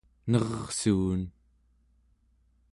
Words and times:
ner'ssuun 0.31 1.21